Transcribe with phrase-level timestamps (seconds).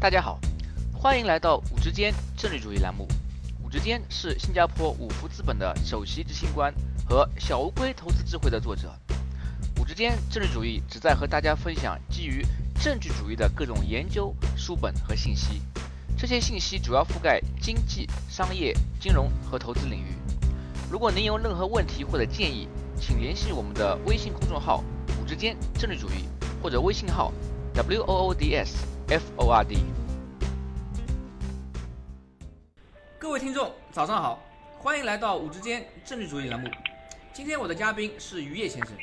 [0.00, 0.38] 大家好，
[0.94, 3.08] 欢迎来到五之间政治主义栏目。
[3.60, 6.72] 五之间是新加坡五福资本的首席执行官
[7.08, 8.94] 和小乌龟投资智慧的作者。
[9.76, 12.46] 五之间政治主义旨在和大家分享基于
[12.80, 15.60] 政治主义的各种研究书本和信息。
[16.16, 20.14] 这些信息主要覆盖经济、商业、金融和投资领域。
[20.88, 22.68] 如果您有任何问题或者建议，
[23.00, 24.84] 请联系我们的微信公众号
[25.20, 26.28] “五之间政治主义”
[26.62, 27.32] 或者微信号
[27.74, 28.76] “w o o d s
[29.08, 29.78] f o r d”。
[33.18, 34.44] 各位听众，早上好，
[34.78, 36.68] 欢迎来到五之间政治主义栏目。
[37.32, 38.94] 今天我的嘉宾是于业先生。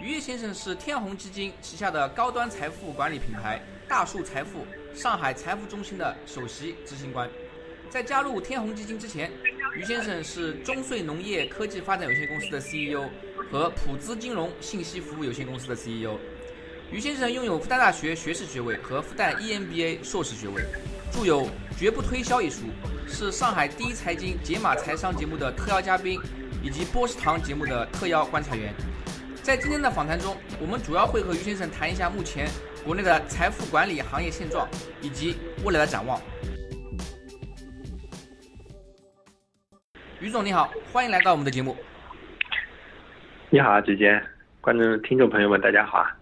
[0.00, 7.30] 于业先生是天弘基金旗下的高端财富管理品牌大树财富上海财富中心的首席执行官。
[7.88, 9.30] 在加入天弘基金之前，
[9.76, 13.08] 于先生是中穗农业科技发展有限公司的 CEO
[13.52, 16.18] 和普资金融信息服务有限公司的 CEO。
[16.94, 20.62] 于先生拥有复旦大学学士学位和复旦 EMBA 硕士学位，
[21.10, 21.40] 著有
[21.76, 22.66] 《绝不推销》一书，
[23.08, 26.20] 是上海第一财经解码财商节目的特邀嘉宾，
[26.62, 28.72] 以及波士堂节目的特邀观察员。
[29.42, 32.46] 在今天的访谈中，我们主要会和于先生谈一下目前
[32.84, 34.68] 国内的财富管理行业现状
[35.02, 36.20] 以及未来的展望。
[40.20, 41.76] 于总你好，欢迎来到我们的节目。
[43.50, 44.22] 你好，直接
[44.60, 46.16] 观众、听众朋友们，大家好啊！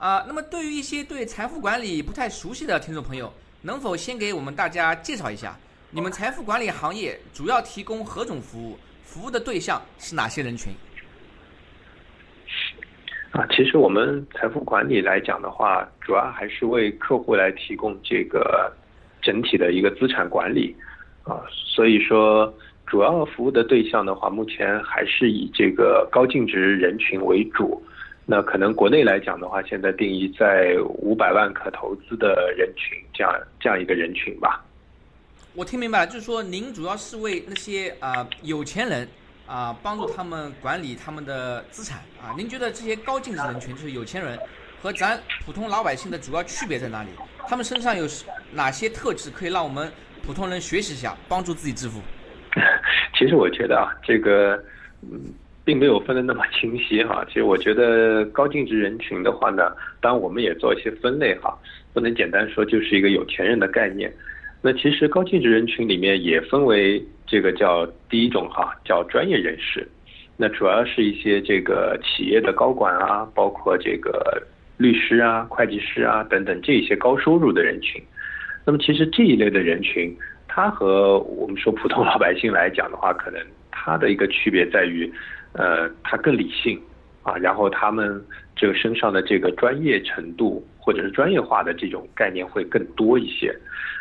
[0.00, 5.54] 啊，那么对于一些对财富管理不太熟悉的听众朋友，能否先给我们大家介绍一下，
[5.90, 8.78] 你们财富管理行业主要提供何种服务？
[9.04, 10.72] 服务的对象是哪些人群？
[13.32, 18.72] 啊，其实我们财富管理来讲的话，主要还是为客户来提供这个
[19.20, 20.74] 整体的一个资产管理
[21.24, 21.44] 啊，
[21.76, 22.50] 所以说。
[22.86, 27.80] 主要服务的对象的话，目前还是以这个高净值人群为主。
[28.30, 34.64] 那可能国内来讲的话，现在定义在五百万可投资的人群，这样这样一个人群吧。
[35.52, 39.08] 我听明白了，就是说您主要是为那些啊有钱人
[39.48, 42.32] 啊帮助他们管理他们的资产啊。
[42.38, 44.38] 您觉得这些高净值人群，就是有钱人
[44.80, 47.08] 和咱普通老百姓的主要区别在哪里？
[47.48, 48.06] 他们身上有
[48.52, 49.90] 哪些特质可以让我们
[50.24, 51.98] 普通人学习一下，帮助自己致富？
[53.18, 54.54] 其实我觉得啊，这个
[55.02, 55.34] 嗯，
[55.70, 57.24] 并没有分的那么清晰哈。
[57.28, 59.70] 其实我觉得高净值人群的话呢，
[60.00, 61.56] 当然我们也做一些分类哈，
[61.94, 64.12] 不能简单说就是一个有钱人的概念。
[64.60, 69.86] 那其实高净值人群里面也分为这个叫第一种哈，叫专业人士。
[70.36, 74.42] 那主要是一些这个企业的高管啊，包括这个
[74.76, 78.02] 律师啊、会计师啊等等这些高收入的人群。
[78.66, 80.12] 那么其实这一类的人群。
[80.52, 85.08] 他和我们说普通老百姓来讲的话，可能他的一个区别在于，
[85.52, 86.80] 呃，他更理性
[87.22, 88.22] 啊，然后他们
[88.54, 93.54] 这个身上的这个专业程度或者是专业化的这种概念会更多一些。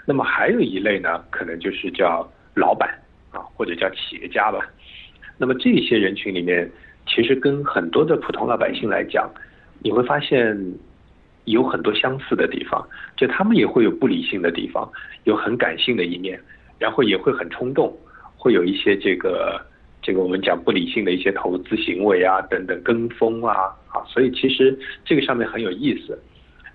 [0.05, 2.89] 那么还有一类呢，可能就是叫老板
[3.31, 4.59] 啊，或者叫企业家吧。
[5.37, 6.69] 那么这些人群里面，
[7.07, 9.29] 其实跟很多的普通老百姓来讲，
[9.83, 10.57] 你会发现。
[11.45, 12.87] 有很多相似的地方，
[13.17, 14.87] 就他们也会有不理性的地方，
[15.23, 16.39] 有很感性的一面，
[16.77, 17.91] 然后也会很冲动，
[18.37, 19.59] 会有一些这个
[20.09, 23.53] 这个我们讲不理性的一些投资行为啊等等跟风啊
[23.93, 24.75] 啊，所以其实
[25.05, 26.17] 这个上面很有意思，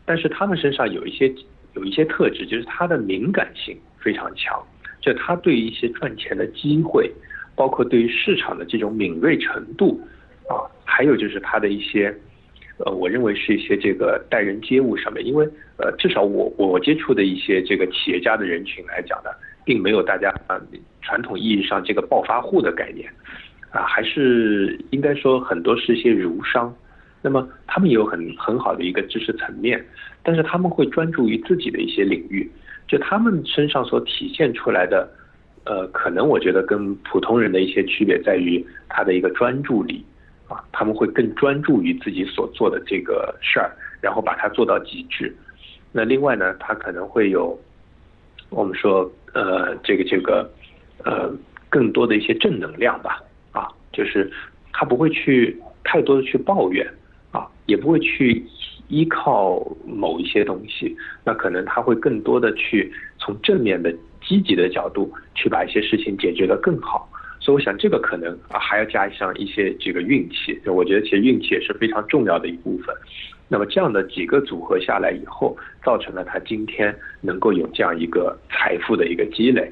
[0.04, 1.34] 但是他们身上有一些
[1.74, 4.64] 有一些特质，就是他的敏感性非常强，
[5.00, 7.10] 就他对于一些赚钱的机会，
[7.56, 10.00] 包括对于市场的这种敏锐程度
[10.48, 12.16] 啊，还有就是他的一些。
[12.84, 19.30] 呃，我认为是一些这个待人接物上面，因为呃，至少我我接触的一些这个企业家的人群来讲呢，
[19.64, 20.60] 并没有大家啊
[21.04, 23.08] 传统意义上这个暴发户的概念，
[23.70, 26.74] 啊，还是应该说很多是一些儒商，
[27.22, 29.84] 那么他们也有很很好的一个知识层面，
[30.22, 32.50] 但是他们会专注于自己的一些领域，
[32.88, 35.08] 就他们身上所体现出来的，
[35.64, 40.04] 呃，可能我觉得跟普通人的一些区别在于他的一个专注力。
[40.46, 43.72] 啊，他们会更专注于自己所做的这个事儿，
[44.02, 45.34] 然后把它做到极致。
[45.90, 47.58] 那另外呢，他可能会有
[48.50, 50.46] 我们说呃这个这个
[51.04, 51.32] 呃
[51.68, 53.22] 更多的一些正能量吧。
[53.52, 54.30] 啊，就是
[54.72, 56.84] 他不会去太多的去抱怨
[57.30, 58.44] 啊，也不会去
[58.88, 60.96] 依靠某一些东西。
[61.24, 67.08] 那可能他会更多的去从正面的积极的角度去把一些事情解决得更好。
[67.38, 70.58] 所以我想，这个可能啊还要加上一些这个运气。
[70.66, 72.94] 我觉得其实运气也是非常重要的一部分。
[73.48, 79.70] 那么这样的几个组合下来以后，造成了他今天能够有这样一个财富的一个积累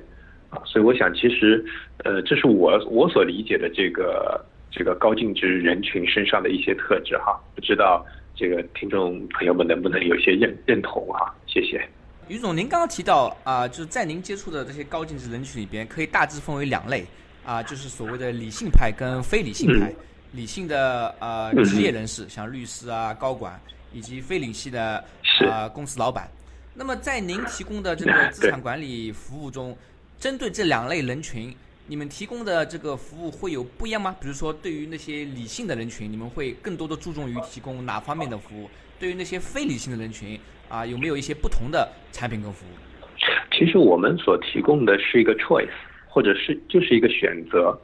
[0.52, 0.60] 啊。
[0.64, 1.64] 所以我想，其实
[2.04, 4.40] 呃，这是我我所理解的这个
[4.70, 7.40] 这个高净值人群身上的一些特质哈。
[7.54, 8.06] 不知道
[8.36, 11.34] 这个听众朋友们能不能有些认认同哈？
[11.46, 11.82] 谢谢。
[12.28, 17.04] 于总，您刚刚提到啊，就是在您接触的这些高净值人群里边，可以大致分为两类
[17.44, 19.92] 啊，就是所谓的理性派跟非理性派。
[20.34, 23.60] 理性的呃职业人士，像律师啊、高管，
[23.92, 25.04] 以及非理性的
[25.46, 26.26] 啊公司老板。
[26.74, 29.76] 那么在您提供的这个资产管理服务中，
[30.22, 31.52] 针对这两类人群，
[31.88, 34.14] 你们提供的这个服务会有不一样吗？
[34.20, 38.70] 比如说，对于那些理性的人群，你们会更多的注重于提供哪方面的服务？
[39.00, 40.38] 对于那些非理性的人群
[40.68, 43.18] 啊，有没有一些不同的产品跟服务？
[43.50, 45.66] 其实我们所提供的是一个 choice，
[46.06, 47.76] 或者是就是一个选择。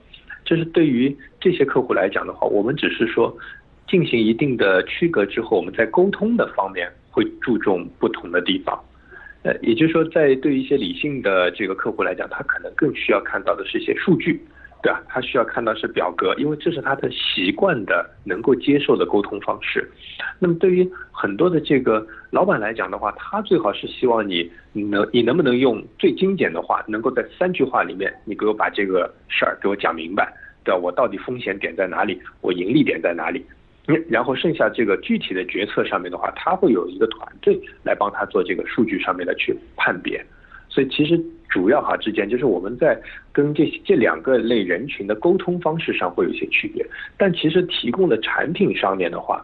[0.44, 3.36] 就是对于这些客户来讲的话，我们只是说
[3.88, 8.80] 进行一定的区隔之后，我们在沟通的方面会注重不同的地方。
[9.42, 14.40] 呃，也就是说，在对于一些理性的这个客户来讲，他可能更需要看到的是一些数据。
[14.80, 15.02] 对吧？
[15.08, 19.84] 他需要看到是表格，因为这是他的习惯的、能够接受的沟通方式。
[20.38, 30.32] 那么对于很多的这个老板来讲的话，他最好是希望你能，你能不能用最精简的话，能够在三句话里面，你给我把这个事儿给我讲明白，
[30.62, 30.78] 对吧？
[30.80, 32.16] 我到底风险点在哪里？
[32.40, 33.44] 我盈利点在哪里？
[34.08, 40.24] 然后剩下这个具体的决策上面的话，他会有一个团队来帮他做这个数据上面的去判别。
[40.68, 41.20] 所以其实。
[41.50, 43.00] 主要哈之间就是我们在
[43.32, 46.86] 跟这这两个类人群的沟通方式上会有一些区别，
[47.16, 49.42] 但其实提供的产品上面的话，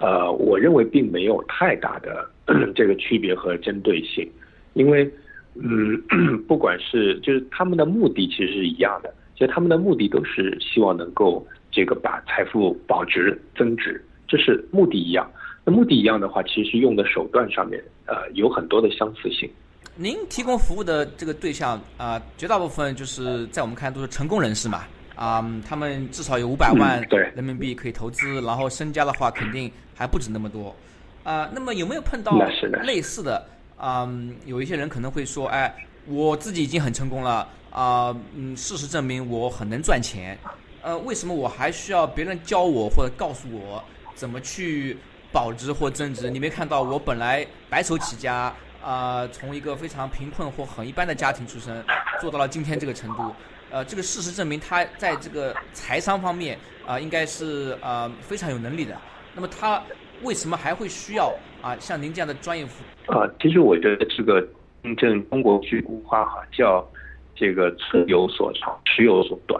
[0.00, 2.28] 呃，我认为并没有太大的
[2.74, 4.28] 这个区别和针对性，
[4.72, 5.08] 因为
[5.54, 5.96] 嗯，
[6.48, 15.28] 不管是就是他们的目的其实是一样的，其实他们的目的都是希望能够这个把财富保值增值，这是目的一样。
[15.64, 19.50] 那目的一样的话，其实用的手段上面呃有很多的相似性。
[19.96, 24.84] 您提供服务的这个对象啊，绝大部分就是在我们看都是成功人士嘛，
[25.16, 27.00] 啊，他们至少有五百万
[27.34, 30.74] 人民币可以投资，然后身家的话肯定还不止那么多，
[31.22, 32.36] 啊，那么有没有碰到
[32.82, 33.46] 类似的
[33.76, 34.08] 啊？
[34.46, 35.74] 有一些人可能会说，哎，
[36.06, 40.36] 我自己已经很成功了啊，嗯，事实证明我很能赚钱，
[40.84, 43.82] 呃，为什么我还需要别人教我或者告诉我
[44.14, 44.98] 怎么去
[45.32, 46.28] 保值或增值？
[46.28, 48.54] 你没看到我本来白手起家？
[48.82, 51.82] 啊，从一个非常贫困或很一般的家庭出身，
[52.20, 53.34] 做到了今天这个程度，
[53.70, 58.94] 呃，这个事实证明他在这个财商方面啊，应该是啊非常有能力的。
[59.34, 59.82] 那么他
[60.22, 62.84] 为什么还会需要啊像您这样的专业服？
[63.10, 64.46] 啊，其实我觉得这个
[64.82, 66.86] 印证中国句古话哈，叫
[67.34, 69.58] 这个寸有所长，尺有所短。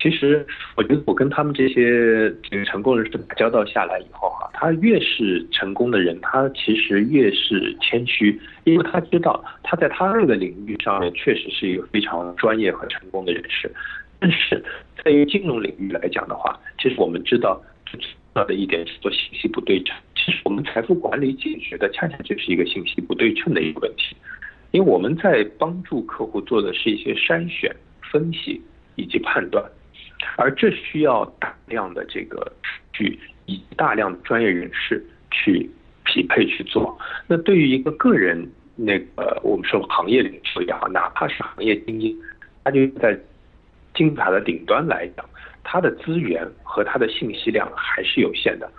[0.00, 13.70] 其实，我觉得我跟他们这些这个成功人士打交道下来以后哈，他越是成功的人，他其实越是谦虚，因为他知道他在他那个领域上面确实是一个非常专业和成功的人士。
[14.18, 14.64] 但是，
[15.04, 19.94] 在于金融领域来讲的话，其实我们知道最重要的一点是做信息不对称。
[20.16, 24.16] 其实我们财富管理解决的恰恰就是一个信息不对称的一个问题，
[24.70, 27.70] 因为我们在帮助客户做的是一些筛选、
[28.10, 28.62] 分析
[28.96, 29.62] 以及判断。
[30.36, 32.50] 而这需要大量的这个
[32.92, 35.68] 去以大量的专业人士去
[36.04, 36.98] 匹配去做。
[37.26, 42.16] 那对于一个个人，那个我们说行业领袖也好，哪怕是行业精英，
[42.64, 43.18] 他就在
[43.94, 45.24] 金字塔的顶端来讲，
[45.64, 48.70] 他的资源和他的信息量还是有限的。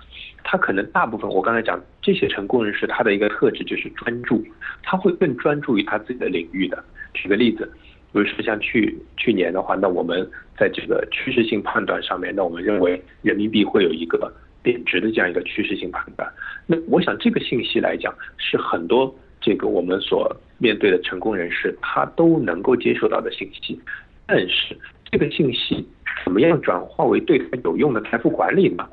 [0.43, 4.43] 他可能大部分，我刚才讲这些成功人士，他的一个特质就是专注，
[4.81, 6.83] 他会更专注于他自己的领域的。
[7.13, 7.71] 举个例子。
[8.13, 16.30] 比如说像去去年的话，那我们在这个趋势性判断上面，那我们认为人民币会有一个贬值的这样一个趋势性判断。
[16.68, 23.80] 那我想这个信息来讲，是很多这个我们所面对的成功人士他都能够接受到的信息。
[24.27, 24.77] 但是
[25.10, 25.88] 这个信息
[26.24, 28.86] 怎么样转化为对他有用的财富管理呢？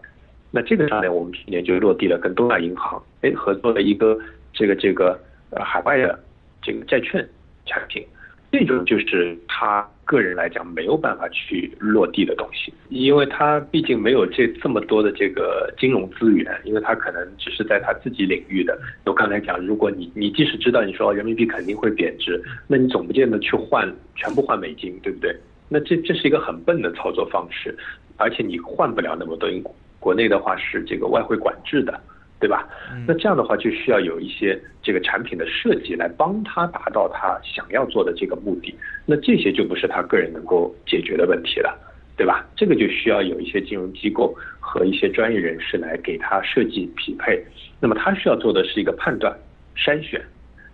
[0.51, 4.19] 那这个上面我们去年就落地了跟东亚银行哎合作了一个
[4.53, 5.21] 这个这个
[5.51, 6.19] 呃海外的
[6.63, 7.29] 这个债券
[7.67, 8.07] 产品。
[8.51, 18.79] 这种就是他个人来讲没有办法去落地的东西，因为他毕竟没有这这么多的这个金融资源，因为他可能只是在他自己领域的。
[19.05, 23.87] 我刚才讲，如果你你即使知道你说人民币肯定会贬值，那你总不见得去换
[24.17, 25.37] 全部换美金，对不对？
[25.69, 27.77] 那这这是一个很笨的操作方式，
[28.17, 32.01] 而且你换不了那么多，因为国内的话是这个外汇管制的。
[32.41, 32.69] 对吧？
[33.07, 38.73] 那这样的话就需要有一些这个产品的设计来帮他达到他想要做的这个目的。
[39.05, 41.77] 那这些就不是他个人能够解决的问题了，
[42.17, 42.47] 对吧？
[42.55, 47.45] 这个就需要有一些金融机构和一些专业人士来给他设计匹配。
[47.81, 49.37] 那么他需要做的是一个判断、
[49.77, 50.21] 筛选。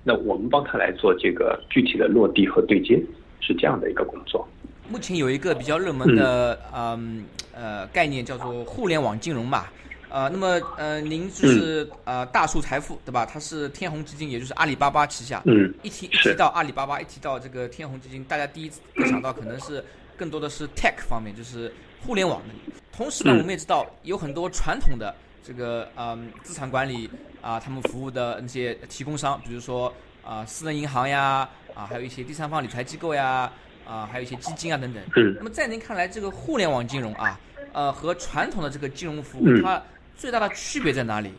[0.03, 3.03] 那我们帮他来做这个具体的落地和对接，
[3.41, 4.47] 是这样的一个工作。
[4.91, 9.65] 目前有一个比较热门的嗯呃概念叫做互联网金融嘛。
[10.15, 13.27] 呃，那么呃，您就是呃大树财富对吧？
[13.27, 15.43] 它是天弘基金，也就是阿里巴巴旗下。
[15.45, 19.85] 嗯，一提一提到阿里巴巴，一提到这个天弘基金，大家第一个想到可能是
[20.17, 21.75] 更多的是 tech 方面，就是
[22.07, 22.55] 互联网的。
[22.93, 27.11] 同时呢，我们也知道有很多传统的这个嗯资产管理
[27.43, 29.93] 啊，他们服务的那些提供商，比如说
[30.25, 33.51] 啊私人银行呀，啊还有一些第三方理财机构呀，
[33.85, 35.03] 啊还有一些基金啊等等。
[35.17, 35.35] 嗯。
[35.37, 37.37] 那么在您看来，这个互联网金融啊，
[37.73, 39.83] 呃和传统的这个金融服务，它
[40.17, 41.31] 最大的区别在哪里？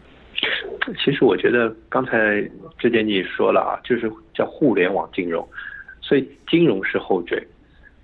[1.04, 2.42] 其实我觉得刚才
[2.78, 5.48] 之前你也说了啊，就是叫互联网金融，
[6.02, 7.42] 所以金融是后缀。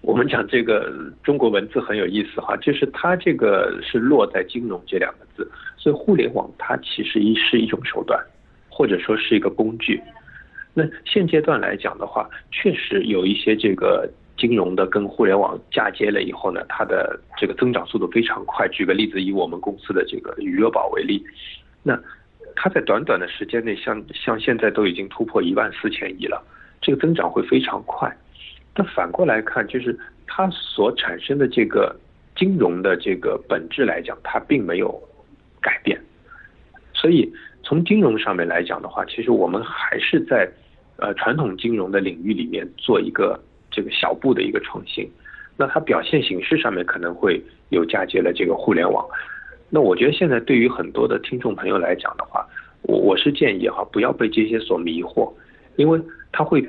[0.01, 0.91] 我们讲这个
[1.23, 5.47] 中国文字很有意思哈，就是它这个是落在金融这两个字，
[5.77, 8.19] 所以互联网它其实一是一种手段，
[8.67, 10.01] 或者说是一个工具。
[10.73, 14.09] 那现阶段来讲的话，确实有一些这个
[14.41, 18.67] 金融的跟互联网嫁接了以后呢，它的这个增长速度非常快。
[18.69, 21.23] 举个例子，以我们公司的这个余额宝为例，
[21.83, 21.95] 那
[22.55, 26.43] 它在短短的时间内，像像现在都已经突破一万四千亿了，
[26.81, 28.11] 这个增长会非常快。
[28.73, 29.95] 但反过来看，就是
[30.25, 31.95] 它所产生的这个
[32.35, 34.99] 金融的这个本质来讲，它并没有
[35.61, 36.01] 改变。
[36.93, 37.31] 所以
[37.61, 40.49] 从金融上面来讲的话，其实我们还是在
[40.97, 43.39] 呃传统金融的领域里面做一个
[43.71, 45.09] 这个小步的一个创新。
[45.57, 49.05] 那它表现形式上面可能会有嫁接了这个互联网。
[49.69, 52.45] 那我觉得现在对于很多的听众朋友来讲的话，
[52.81, 55.31] 我我是建议哈，不要被这些所迷惑，
[55.77, 55.99] 因为
[56.31, 56.63] 它会。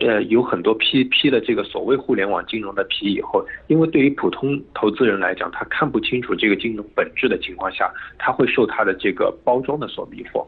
[0.00, 10.46] 呃，有很多批批了这个所谓互联网金融的皮以后，因为对于普通投资人来讲，他看不清楚这个金融本质的情况下，他会受他的这个包装的所迷惑。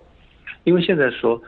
[0.63, 1.43] 因为现在说，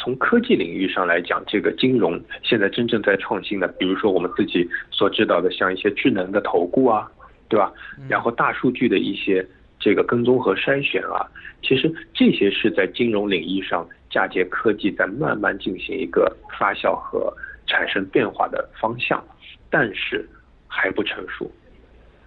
[0.00, 7.06] 从科技领域上来讲，这个金融现在真正在创新的，比如说我们自己所知道的，像一些智能的投顾啊，
[7.48, 7.72] 对吧？
[8.08, 9.46] 然后大数据的一些
[9.78, 11.28] 这个跟踪和筛选啊，
[11.62, 13.86] 其实这些是在金融领域上。
[14.12, 17.32] 嫁接科技在慢慢进行一个发酵和
[17.68, 19.24] 产生变化的方向，
[19.70, 20.28] 但是
[20.66, 21.48] 还不成熟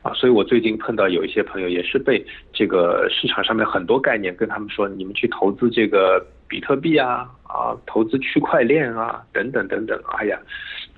[0.02, 0.14] 啊！
[0.14, 10.40] 所以我最近碰到有一些朋友也是被这个市场上面很多概念跟他们说，你们去投资这个比特币啊啊，投资区块链啊等等等等，哎呀，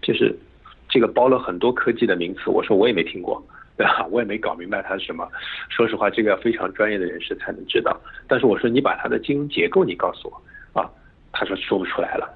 [0.01, 0.35] 就是
[0.89, 3.41] 这个包了很多科技的名词，我说我也没听过，
[3.77, 4.05] 对吧？
[4.12, 5.25] 我也没搞明白它是什么。
[5.69, 7.97] 说实话，这个要非常专业的人士才能知道。
[8.27, 10.81] 但是我说你把它的金融结构你告诉我。
[10.81, 10.91] 啊，
[11.31, 12.29] 他说说不出来了，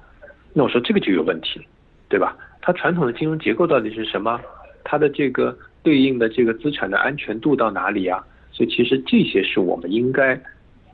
[0.54, 1.60] 那我说这个就有问题，
[2.08, 2.34] 对吧？
[2.62, 4.40] 它传统的金融结构到底是什么？
[4.82, 8.24] 它的这个对应的这个资产的安全度到哪里啊？
[8.50, 10.40] 所以其实这些是我们应该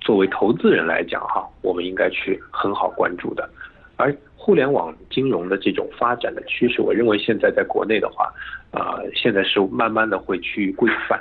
[0.06, 3.50] 作为投资人来讲哈，我们应该去很好关注的。
[3.96, 8.32] 而互联网金融的这种发展的趋势，我认为现在在国内的话，
[8.70, 11.18] 啊，现在是慢慢的会趋于规范，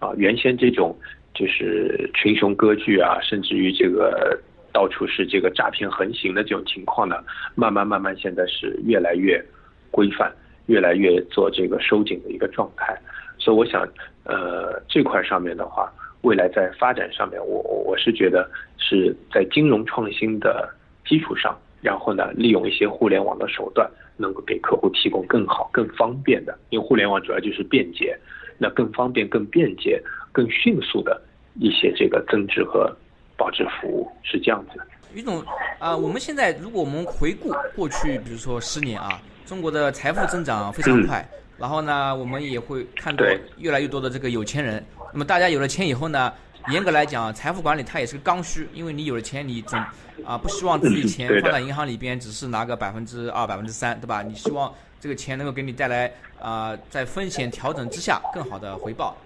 [0.00, 0.98] 啊，原先这种
[1.32, 4.36] 就是群雄割据啊，甚至于这个。
[4.72, 7.16] 到处是这个诈骗横行的这种情况呢，
[7.54, 9.42] 慢慢慢慢现在是越来越
[9.90, 10.30] 规范，
[10.66, 12.94] 越来越做这个收紧的一个状态。
[13.38, 13.88] 所以我想，
[14.24, 15.90] 呃，这块上面的话，
[16.26, 20.68] 未来在发展上面，我我我是觉得是在金融创新的
[21.06, 28.18] 基础上，然后呢，利用一些互联网的手段，能够给客户提供更好、更方便的，因为互联网主要就是便捷，
[28.58, 30.02] 那更方便、更便捷、
[30.32, 31.22] 更迅速的
[31.60, 32.94] 一些这个增值和。
[33.38, 35.44] 保值服务是这样子的，于总
[35.78, 41.22] 啊，我们现在如果我们回顾过去，比如说十年啊，中国的财富增长非常快，
[41.58, 43.24] 然后呢，我们也会看到
[43.58, 44.84] 越来越多的这个有钱人。
[45.12, 46.32] 那么大家有了钱以后呢，
[46.70, 49.78] 严格来讲，财富管理它也是个刚需，因为你有了钱，你总
[50.24, 54.22] 啊不希望自己钱放在银行里边只是拿个百分之二、百分之三，对吧？
[54.22, 59.16] 你希望这个钱能够给你带来啊，在风险调整之下更好的回报。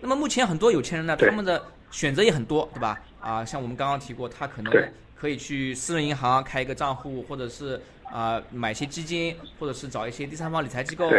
[0.00, 3.00] 那么目前很多有钱人呢，他们的选择也很多，对吧？
[3.20, 4.72] 啊，像我们刚刚提过，他可能
[5.16, 7.80] 可以去私人银行开一个账户，或者是
[8.12, 11.10] 啊买些基金，或者是找一些第三方理财机构。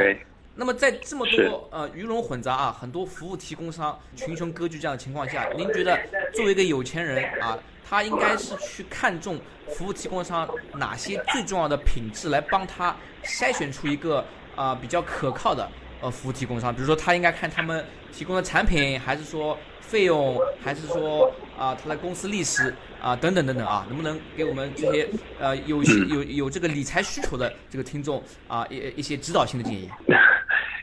[0.53, 0.59] 对。
[0.59, 5.99] 那么在这么多呃鱼龙混杂啊，很多服务提供商群雄割据这样的情况下，您觉得
[6.33, 9.39] 作为一个有钱人啊，他应该是去看重
[9.69, 15.67] 服务提供商哪些最重要的品质，来帮他筛选出一个啊比较可靠的
[16.01, 16.73] 呃服务提供商？
[16.73, 19.57] 比如说他应该看他们提供的产品，还是说？
[19.81, 21.29] 费用还是说
[21.59, 25.05] 啊，他的公司历史啊，等等等等啊，能不能给我们这些
[25.37, 29.89] 呃有有有这个理财需求的这个听众啊一一些指导性的建议？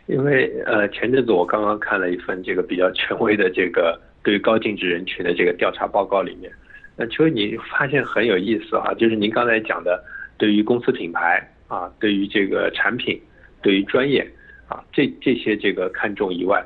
[0.09, 6.51] 因为呃前阵子我刚刚看了一份这个比较权威的这个对于高净值人群的这个调查报告里面，
[6.97, 10.03] 那其实你发现很有意思啊，就是您刚才讲的
[10.39, 13.21] 对于公司品牌啊，对于这个产品，
[13.63, 14.27] 对于专业
[14.67, 16.65] 啊这这些这个看重以外。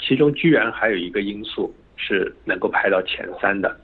[0.00, 3.76] 其中居然还有一个因素是能够排到前三的。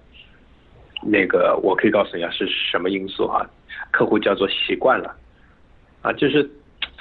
[1.02, 3.48] 那个我可以告诉你啊，是什么因素哈？
[3.90, 5.14] 客户叫做习惯了，
[6.02, 6.48] 啊，就是，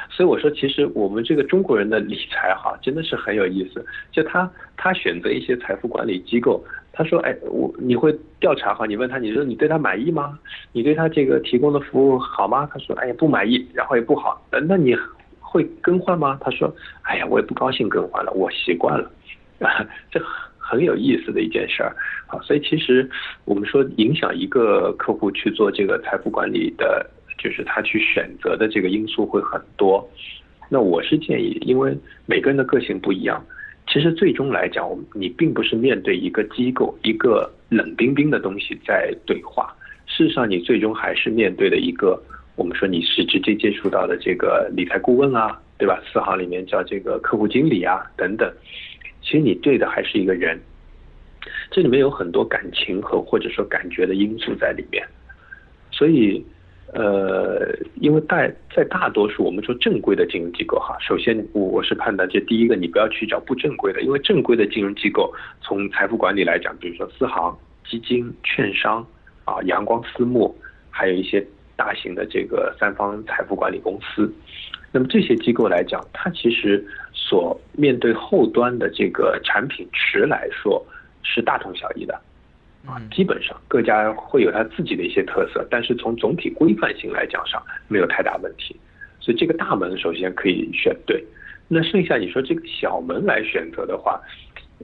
[0.09, 3.85] 所以我说，其实我们这个中国人的理财哈， 真的是很有意思。
[4.11, 8.85] 就他他选择一些财富管理机构，他说，哎，我你会调查哈？
[8.85, 10.37] 你问他，你说你对他满意吗？
[10.71, 12.69] 你对他这个提供的服务好吗？
[12.71, 14.45] 他说，哎呀，不满意，然后也不好。
[14.67, 14.95] 那你
[15.39, 16.37] 会更换吗？
[16.41, 16.73] 他说，
[17.03, 19.11] 哎呀，我也不高兴更换了，我习惯了。
[19.59, 20.21] 啊， 这。
[20.65, 21.93] 很有意思的一件事儿，
[22.25, 23.07] 好，所以其实
[23.43, 27.05] 我们说影响一个客户去做这个财富管理的，
[27.43, 30.09] 就是他去选择的这个因素会很多。
[30.69, 31.93] 那我是建议，因为
[32.25, 33.45] 每个人的个性不一样，
[33.87, 39.75] 其实最终来讲，你并不是面对一个机构、一个冷冰冰的东西在对话，
[40.07, 42.17] 事实上你最终还是面对的一个，
[42.55, 46.01] 我们说你是直接接触到的这个理财顾问啊，对吧？
[46.11, 48.49] 四行里面叫这个客户经理啊，等等。
[49.21, 50.59] 其实你对的还是一个人，
[51.69, 55.05] 这里面有很多感情和或者说感觉的因素在里面，
[55.91, 56.43] 所以
[56.93, 67.57] 呃，因为大在大多数我们说正规的金融机构哈，首先我我是判断这第一个你不要去找不正规的，因为正规的金融机构从财富管理来讲，比如说私行、
[67.89, 69.05] 基金、券商
[69.43, 70.55] 啊、阳光私募，
[70.91, 71.43] 还有一些
[71.75, 74.31] 大型的这个三方财富管理公司。
[74.91, 80.85] 那么这些机构来讲，它其实所面对后端的这个产品池来说
[81.23, 82.21] 是大同小异的，
[82.85, 88.75] 啊，基本上各家会有它自己的一些特色，但是从总体规范性来讲上没有太大问题，
[89.19, 91.23] 所以这个大门首先可以选对。
[91.67, 94.21] 那剩下你说这个小门来选择的话，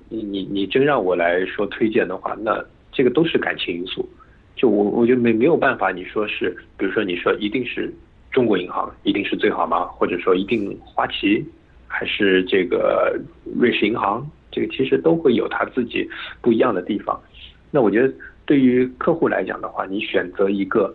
[0.10, 4.08] 你你你真让我来说推荐的话，那这个都是感情因素，
[4.56, 7.94] 就我我觉得没没有办法，你说是，比如说你说一定是。
[8.32, 9.86] 中国银行一定是最好吗？
[9.86, 11.44] 或者说一定花旗
[11.88, 13.20] 还是这个
[13.60, 14.24] 瑞士银行？
[14.52, 16.08] 这个其实都会有它自己
[16.40, 17.20] 不一样的地方。
[17.72, 18.14] 那我觉得
[18.46, 20.94] 对于客户来讲的话，你选择一个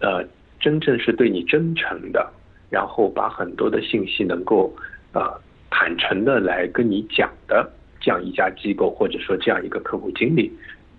[0.00, 0.24] 呃
[0.58, 2.32] 真正是对你真诚的，
[2.70, 4.74] 然后把很多的信息能够
[5.12, 5.22] 呃
[5.70, 10.52] 坦诚的来跟你讲的这样一家机构，或者说这样一个客户经理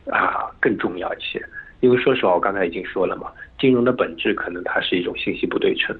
[0.09, 1.43] 啊更重要一些。
[1.81, 5.95] 因为说实话，我刚才已经说了嘛，金融的本质可能它是一种信息不对称。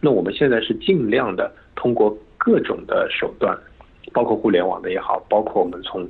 [0.00, 3.58] 那我们现在是尽量的通过各种的手段，
[4.12, 6.06] 包括互联网的也好，包括我们从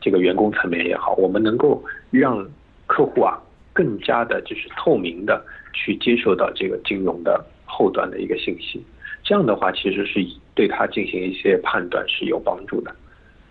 [0.00, 2.46] 这个员工层面也好，我们能够让
[2.86, 3.38] 客户啊
[3.72, 8.82] 更加的就是透明的去接受到这个金融的后端的一个信息。
[9.22, 10.18] 这样的话，其实是
[10.54, 12.94] 对他进行一些判断是有帮助的。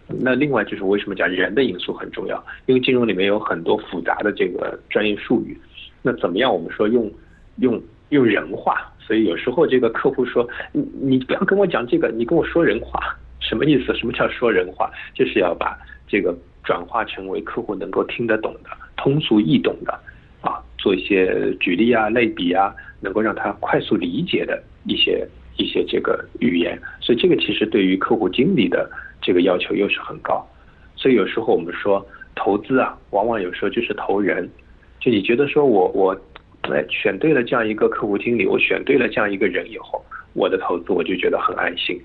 [0.07, 2.43] 那另外就是为什么讲人的因素很重要？
[2.65, 5.55] 因为金融里面有很多复杂的这个专业术语，
[6.01, 6.51] 那怎么样？
[6.51, 7.09] 我们说用
[7.57, 13.93] 用用人话，所以有时候这个客户说你你不要跟我讲这个，你跟我说人话，什么意思？
[13.93, 14.89] 什么叫说人话？
[15.13, 15.77] 就是要把
[16.09, 19.93] 这个转化成为客户能够听得懂的、通俗易懂的
[20.41, 26.77] 啊，做一些举例啊、类比啊，能够让他快速理解的一些一些这个语言。
[26.99, 28.89] 所以这个其实对于客户经理的。
[29.21, 30.47] 这个要求又是很高，
[30.95, 32.03] 所以有时候我们说
[32.35, 34.49] 投资啊，往往有时候就是投人。
[35.01, 36.17] 就你觉得说我我
[36.61, 40.01] 哎选对了这样一个客户经理，我选对了这样一个人以后，
[40.33, 41.99] 我的投资我就觉得很安心。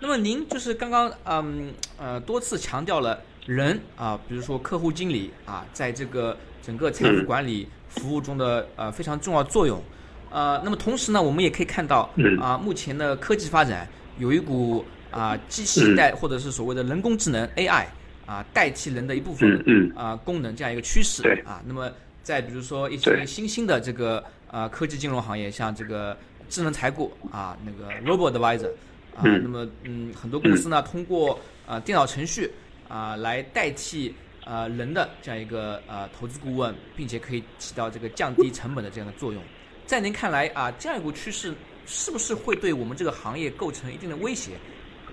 [0.00, 9.82] 那么您就是刚刚嗯呃多次强调了人啊，比如说客户经理啊，在这个整个财富管理服务中的呃非常重要作用。
[10.30, 12.08] 呃，那么同时呢，我们也可以看到
[12.40, 14.84] 啊，目前的科技发展有一股。
[15.12, 17.84] 啊，机器代或者是所谓的人工智能 AI
[18.24, 21.60] 啊，代替人的一部分啊功能这样一个趋势啊。
[21.66, 21.86] 那么
[22.22, 26.16] 在比如说一些新兴的这个呃科技金融行业，像这个
[26.48, 28.70] 智能财顾啊，那个 Robo Advisor
[29.16, 32.50] 啊，那么嗯很多公司呢通过啊电脑程序
[32.88, 39.42] 啊来代替呃人的这样一个呃投资顾问，并且可以起到这个降低成本的这样的作用。
[39.84, 41.52] 在您看来啊，这样一股趋势
[41.84, 44.52] 是不是会对我们这个行业构成一定的威胁？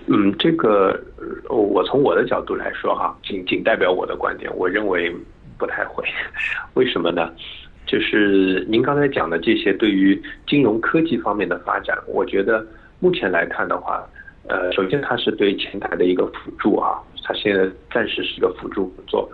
[0.06, 0.98] 嗯，这个
[1.48, 5.14] 我从我的角度来说哈，仅仅代表我的观点，我认为
[5.58, 6.04] 不太会。
[6.74, 7.30] 为什么呢？
[7.86, 12.64] 就是您刚才讲的这些对于金融科技方面的发展，我觉得
[13.00, 14.06] 目前来看的话，
[14.46, 19.28] 呃，首先它是对前台的一个辅助啊，它现在暂时是个辅助工作。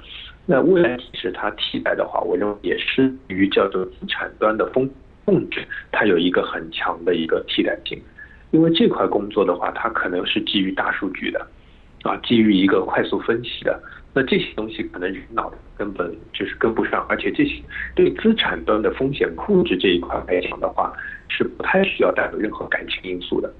[0.47, 4.89] 那未来其实它替代的话，我认为也是于叫做资产端的风
[5.25, 8.01] 控制，它有一个很强的一个替代性。
[8.53, 11.45] 因为这块工作的话，它可能是基于大数据的，
[12.05, 13.83] 啊，基于一个快速分析的，
[14.17, 17.63] 那这些东西可能人脑根本就是跟不上，而且这些
[17.95, 20.91] 对资产端的风险控制这一块来讲的话，
[21.29, 23.53] 是不太需要带有任何感情因素的。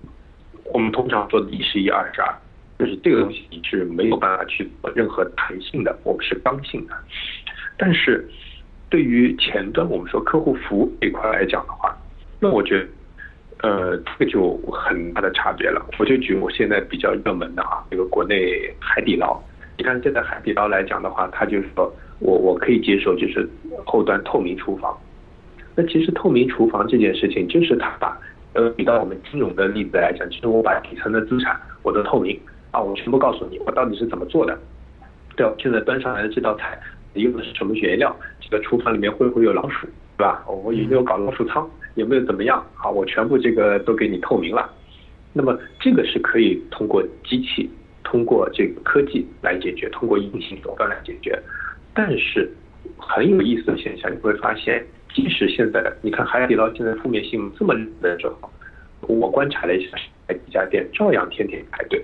[0.73, 2.35] 我们通常做的一是一，二是二，
[2.79, 6.95] 就是这个东西你是没有办法去做任何弹性的，我们是刚性的。
[7.77, 8.27] 但是
[8.89, 11.95] 对于前端我们说客户服务这一块来讲的话，
[12.41, 12.87] 那我觉得。
[13.63, 15.83] 呃，这个就很大的差别了。
[15.99, 19.43] 我就举我现在比较热门的啊，这个国内海底捞。
[19.79, 23.49] 你看现在海底捞来讲的话，它就是说我我可以接受，就是
[23.85, 24.97] 后端透明厨房。
[25.75, 28.19] 那其实透明厨房这件事情，就是它把
[28.55, 32.39] 呃比到我们金融的例子来讲，其实我把底层的资产我都透明
[32.71, 34.59] 啊，我全部告诉你，我到底是怎么做的。
[35.37, 36.81] 对，现在端上来的这道菜
[37.13, 38.15] 你用的是什么原料？
[38.41, 39.87] 这个厨房里面会不会有老鼠？
[40.17, 40.43] 对吧？
[40.47, 41.69] 我有没有搞老鼠仓？
[41.97, 42.65] 有没有怎么样？
[42.75, 44.71] 好，我全部这个都给你透明了。
[45.35, 47.71] 那么这个是可以通过机器、
[48.07, 51.37] 通过这个科技来解决，通过硬性手段来解决。
[51.93, 52.49] 但是
[52.97, 58.49] 很有意思的现象，你会发现，即使现在的你看海底捞现在负面新闻这么的时候，
[59.01, 59.97] 我观察了一下，
[60.29, 62.01] 几家店照样天天排队。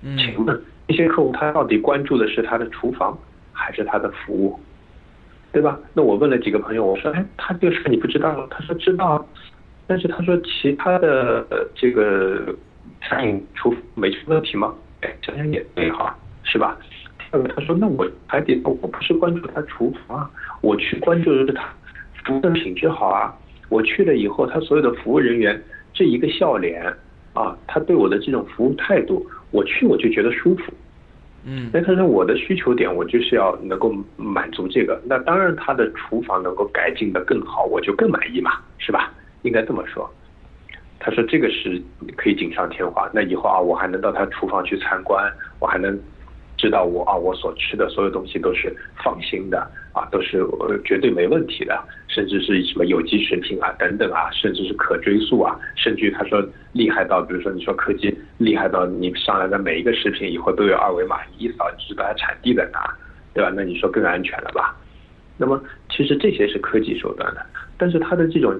[0.00, 3.16] 嗯，请问这些客户他到底关注的是他的厨房
[3.52, 4.58] 还是他的服务？
[5.52, 5.78] 对吧？
[5.92, 8.46] 那我问了几个朋友，我说，哎，他这个事你不知道吗？
[8.50, 9.26] 他说知道，
[9.86, 12.56] 但是他说其他的这个
[13.02, 14.74] 餐饮厨没出问题吗？
[15.02, 16.76] 哎，想想也对哈，是吧？
[17.18, 21.64] 第二个他说，那我还得我不是关注他厨房啊，我去关注的是他
[22.24, 23.32] 服务的品质好啊。
[23.68, 25.62] 我去了以后，他所有的服务人员
[25.94, 26.84] 这一个笑脸
[27.32, 30.72] 啊，他对我的这种服务态度，我去我就觉得舒服。
[31.44, 35.00] 嗯，那他说我的需求点，我就是要能够满足这个。
[35.06, 39.12] 那当然，他的厨房能够改进的更好，我就更满意嘛，是吧？
[39.40, 40.08] 应该这么说。
[41.02, 41.82] 他说这个是
[42.16, 43.10] 可以锦上添花。
[43.12, 45.98] 那以后啊，我还能到他厨房去参观，我还能。
[46.58, 49.58] 知道我啊，我所吃的所有东西都是放心的
[49.92, 50.46] 啊，都是
[50.84, 56.40] 绝对没问题的，甚至是什么有机食品啊等等啊，甚至是可追溯啊，甚至于他说
[56.72, 62.96] 厉害到，比如说你说科技厉害到你上来的每一个食品以后都有二维码，一扫就知道它产地在哪，
[63.34, 63.50] 对吧？
[63.52, 64.76] 那你说更安全了吧？
[65.36, 65.60] 那么
[65.90, 67.44] 其实这些是科技手段的，
[67.76, 68.54] 但是它的这种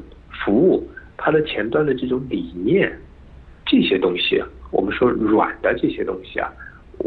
[0.45, 2.93] 服务，它的前端的这种理念，
[3.67, 6.51] 这些东西啊，我们说软的这些东西啊。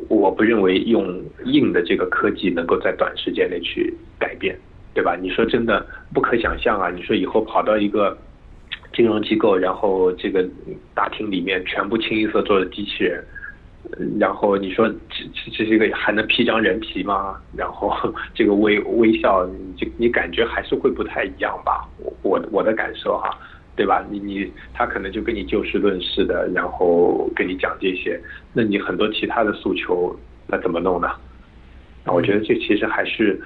[0.09, 4.57] 我不认为用硬的这个科技能够在短时间内去改变，
[4.93, 5.15] 对吧？
[5.15, 6.89] 你说真的不可想象啊！
[6.89, 8.17] 你说以后跑到一个
[8.91, 10.45] 金融机构，然后这个
[10.93, 13.23] 大厅里面全部清一色做的机器人，
[14.19, 17.39] 然后你说这这这个还能披张人皮吗？
[17.55, 17.95] 然后
[18.33, 21.87] 这个微微笑，你你感觉还是会不太一样吧？
[22.21, 23.29] 我我的感受哈。
[23.75, 24.05] 对吧？
[24.09, 28.17] 你你他可能就跟你就事论事的，然后跟你讲这些，
[28.53, 31.09] 那你很多其他的诉求，那怎么弄呢？
[32.05, 33.41] 那我觉得这其实还是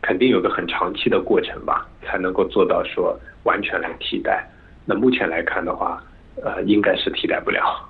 [0.00, 4.48] 肯定有个很长期的过程吧，才能够做到说完全来替代。
[4.86, 6.02] 那目前来看的话，
[6.42, 7.86] 呃，应该是替代不了。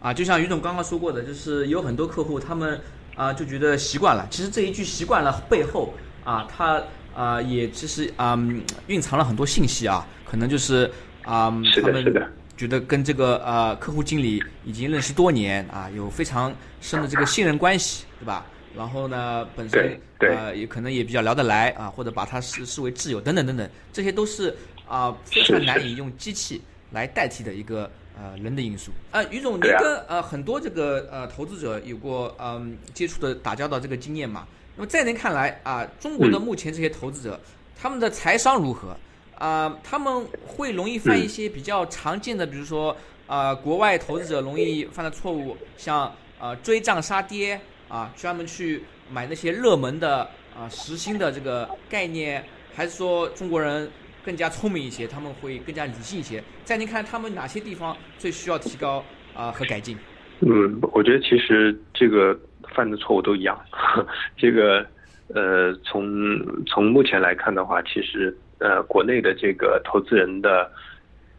[0.00, 2.80] 啊，就像于总刚刚说过的，就是有很多客户他们
[3.14, 6.82] 啊就觉得习惯了，其实这一句习惯了背后啊，他
[7.14, 8.36] 啊也其实啊
[8.88, 10.90] 蕴藏了很多信息啊，可能就是。
[11.24, 11.50] 啊，
[11.82, 12.04] 他们
[12.56, 18.46] 觉得跟这个呃客户经理已经认识多年啊，有非常深的这个信任关系，对吧？
[18.76, 24.54] 然后呢，本身呃也可能也比较聊得来啊，或者把他视视为挚友等等等等，这些都是
[24.86, 28.92] 啊非常难以用机器来代替的一个呃人的因素。
[29.10, 34.46] 啊，于总，您跟呃很多这个呃投资者有过嗯接触的打交道这个经验嘛？
[34.76, 37.38] 那么在您看来啊，中国的目前这些投资者
[37.78, 38.96] 他们的财商如何？
[39.42, 50.20] 啊，他们会容易犯一些比较常见的，比如说，啊，国外投资者容易犯的错误，像呃追涨杀跌啊，专门去买那些热门的
[50.56, 53.90] 啊实心的这个概念，还是说中国人
[54.24, 56.40] 更加聪明一些，他们会更加理性一些？
[56.62, 59.98] 在您看，他们哪些地方最需要提高啊和改进？
[60.38, 62.38] 嗯，我觉得其实这个
[62.72, 63.60] 犯的错误都一样，
[64.38, 64.86] 这个
[65.34, 68.38] 呃，从从目前来看的话，其实。
[68.62, 70.70] 呃，国内的这个投资人的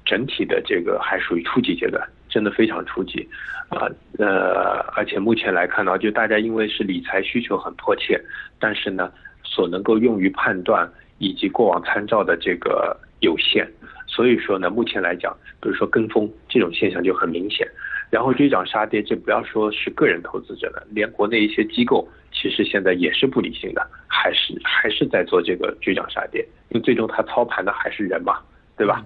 [0.04, 3.26] 整体的这个还属于初级阶段，真的非常初级
[3.70, 3.88] 啊。
[4.20, 8.22] 呃，而且目前来看呢，就大家因为是理财需求很迫切，
[8.60, 9.10] 但是呢，
[9.44, 13.66] 所能够用于判断以及过往参照的这个有限，
[14.06, 17.66] 所以说呢，目前来讲，比如说跟风这种现象就很明显。
[18.10, 22.08] 然后追涨杀跌，这不要说是个人投资者了，连国内一些机构，
[22.44, 28.42] 其实现在也是不理性的，还是还是在做这个追涨杀跌，因为最终他操盘的还是人嘛，
[28.76, 29.02] 对吧？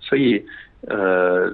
[0.00, 0.44] 所以，
[0.82, 1.50] 呃，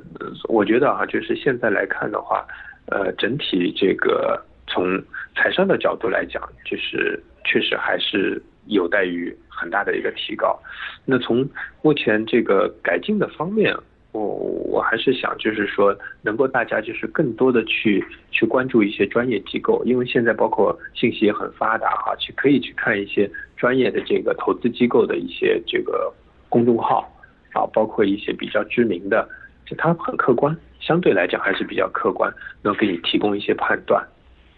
[0.48, 2.44] 我觉得啊，就是现在来看的话，
[2.86, 5.00] 呃，整体这个从
[5.36, 10.58] 财商的角度来讲，就是确实还是有待于很大的一个提高。
[11.04, 11.48] 那从
[11.80, 13.72] 目前这个改进的方面。
[14.12, 26.12] 我我还是想就是说，能够大家就是更多的去去关注一些专业机构，因为现在包括信息也很发达哈，去可以去看一些专业的这个投资机构的一些这个
[26.49, 27.09] 公众号
[27.53, 29.29] 啊，包括一些比较知名的，
[29.64, 34.05] 就它很客观，相对来讲还是比较客观，能给你提供一些判断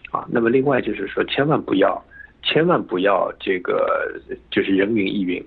[0.09, 0.25] 啊。
[0.31, 2.03] 那么另外就是说，千万不要
[2.41, 5.45] 千万不要这个就是人云亦云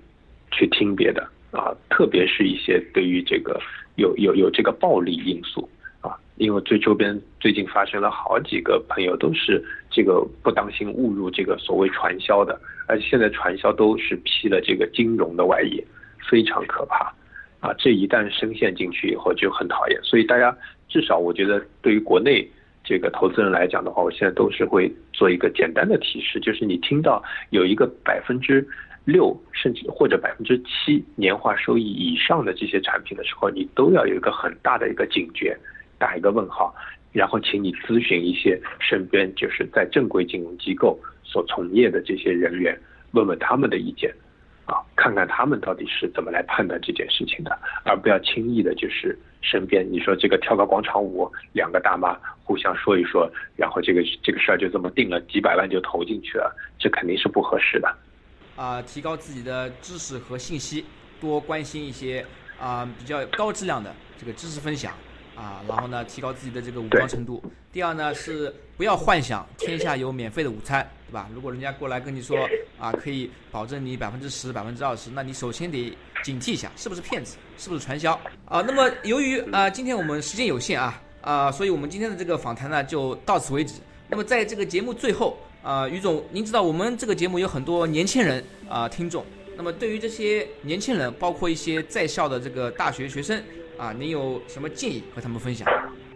[0.51, 3.59] 去听别的啊，特别是一些对于这个。
[3.97, 5.69] 有有有这个暴力因素
[6.01, 15.83] 啊，因为最周边最近发生了好几个朋友都是这个不当心误入这个所谓传销的，而且现在传销都是披了这个金融的外衣，
[16.29, 17.11] 非常可怕
[17.59, 17.73] 啊！
[17.77, 20.55] 这一旦深陷进去以后就很讨厌，所以大家
[20.87, 22.47] 至少我觉得对于国内
[22.83, 28.65] 这个投资人来讲的话，我现在都是会做一个简单的提示，就是你听到有一个百分之。
[29.07, 35.57] 六甚至或者百分之七年化收益以上的这些产品的时候，你都要有一个很大的一个警觉，
[35.97, 36.75] 打一个问号，
[37.13, 42.77] 然后请你咨询一些身边就是在正规金融机构所从业的这些人员，
[43.11, 44.13] 问问他们的意见，
[44.65, 57.87] 啊，看看他们到底是怎么来判断这件事情的，而不要轻易的就是身边你说这个跳个广场舞，两个大妈互相说一说，然后这个这个事儿就这么定了，几百万就投进去了，这肯定是不合适的。
[58.57, 60.83] 啊，提高自己的知识和信息，
[61.21, 62.25] 多关心一些
[62.59, 64.93] 啊比较高质量的这个知识分享
[65.35, 67.41] 啊，然后呢，提高自己的这个武装程度。
[67.71, 71.29] 第二呢，是不要幻想天下有免费的午餐，对吧？
[71.35, 72.35] 如果人家过来跟你说
[72.79, 78.61] 啊，可以保证你百分之十、百分之二十，那你首先得警惕一下，是不是骗子，是不是传销啊？
[78.61, 83.75] 那么由于啊，今天我们时间有限啊啊，所以我们今天的这个访谈呢就到此为止。
[84.09, 85.37] 那么在这个节目最后。
[85.67, 89.25] 啊，于总，您知道我们这个节目有很多年轻人啊听众，
[89.57, 93.37] 那么对于这些年轻人，包括一些在校的这个大学学生
[93.77, 95.67] 啊，您有什么建议和他们分享？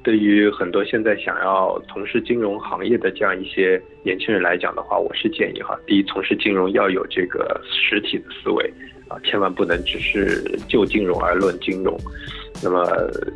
[0.04, 8.74] 对于很多现在想要从事金融行业的这样一些年轻人来讲的话，我是建议哈，第一，从事金融要有这个实体的思维
[9.10, 12.00] 啊，千万不能只是就金融而论金融。
[12.64, 12.86] 那么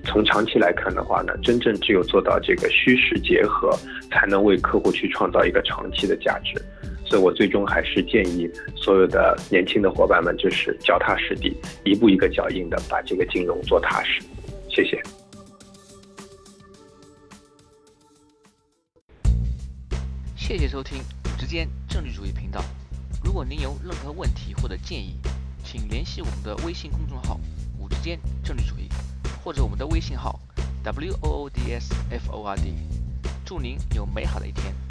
[0.06, 3.78] 从长期来看的话呢，真正只有做到这个虚实结合，
[4.12, 6.62] 才能为客户去创造一个长期的价值。
[7.08, 14.22] 所以我最终还是建议所有的年轻的伙伴们，就是脚踏实地，一步一个脚印的把这个金融做踏实。
[14.70, 15.02] 谢谢。
[20.36, 22.64] 谢谢收听五之间政治主义频道。
[23.24, 25.16] 如果您有任何问题或者建议，
[25.64, 27.40] 请联系我们的微信公众号
[27.80, 28.88] “五之间政治主义”。
[29.46, 30.40] 或者我们的微信号
[30.84, 32.74] w o o d s f o r d，
[33.46, 34.85] 祝您有美好的一天。